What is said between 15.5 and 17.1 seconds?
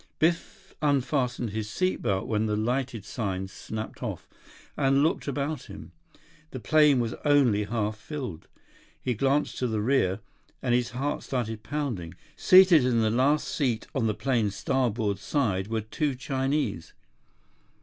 were two Chinese.